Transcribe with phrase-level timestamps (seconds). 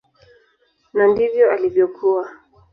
[0.93, 2.25] Na ndivyo ilivyokuwa.